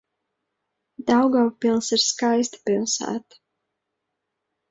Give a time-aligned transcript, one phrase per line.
[1.09, 3.41] Daugavpils ir skaista pilsēta.